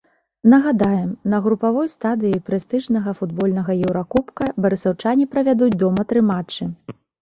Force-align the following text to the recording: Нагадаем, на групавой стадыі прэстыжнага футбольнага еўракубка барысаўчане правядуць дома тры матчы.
Нагадаем, 0.53 1.11
на 1.33 1.41
групавой 1.47 1.91
стадыі 1.95 2.41
прэстыжнага 2.49 3.15
футбольнага 3.21 3.71
еўракубка 3.85 4.53
барысаўчане 4.63 5.33
правядуць 5.35 5.75
дома 5.87 6.01
тры 6.13 6.31
матчы. 6.37 6.63